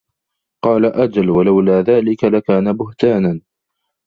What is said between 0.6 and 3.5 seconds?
قَالَ أَجَلْ وَلَوْلَا ذَلِكَ لَكَانَ بُهْتَانًا